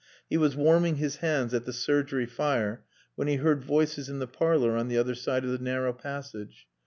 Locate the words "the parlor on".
4.17-4.87